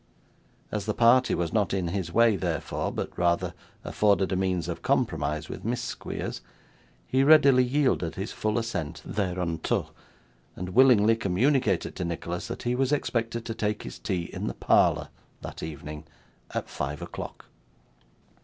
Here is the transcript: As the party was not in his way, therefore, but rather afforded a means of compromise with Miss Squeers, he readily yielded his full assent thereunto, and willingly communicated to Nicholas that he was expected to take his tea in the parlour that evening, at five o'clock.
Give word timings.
As 0.71 0.87
the 0.87 0.95
party 0.95 1.35
was 1.35 1.53
not 1.53 1.75
in 1.75 1.89
his 1.89 2.11
way, 2.11 2.35
therefore, 2.35 2.91
but 2.91 3.15
rather 3.19 3.53
afforded 3.83 4.31
a 4.31 4.35
means 4.35 4.67
of 4.67 4.81
compromise 4.81 5.47
with 5.47 5.63
Miss 5.63 5.79
Squeers, 5.79 6.41
he 7.05 7.23
readily 7.23 7.63
yielded 7.63 8.15
his 8.15 8.31
full 8.31 8.57
assent 8.57 9.03
thereunto, 9.05 9.91
and 10.55 10.69
willingly 10.69 11.15
communicated 11.15 11.95
to 11.97 12.03
Nicholas 12.03 12.47
that 12.47 12.63
he 12.63 12.73
was 12.73 12.91
expected 12.91 13.45
to 13.45 13.53
take 13.53 13.83
his 13.83 13.99
tea 13.99 14.23
in 14.33 14.47
the 14.47 14.55
parlour 14.55 15.09
that 15.41 15.61
evening, 15.61 16.05
at 16.49 16.67
five 16.67 17.03
o'clock. 17.03 17.45